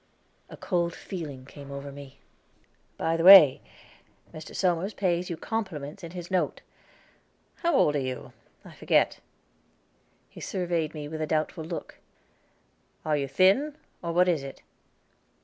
[0.49, 2.17] A cold feeling came over me.
[2.97, 3.61] "By the way,
[4.33, 4.55] Mr.
[4.55, 6.61] Somers pays you compliments in his note.
[7.57, 8.33] How old are you?
[8.65, 9.19] I forget."
[10.27, 11.99] He surveyed me with a doubtful look.
[13.05, 14.63] Are you thin, or what is it?"